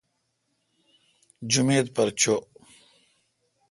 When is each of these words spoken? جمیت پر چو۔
جمیت 1.51 1.85
پر 1.95 2.07
چو۔ 2.19 2.35